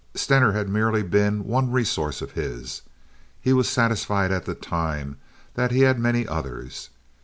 [0.15, 2.81] Stener had merely been one resource of his.
[3.39, 5.17] He was satisfied at that time
[5.53, 6.89] that he had many others.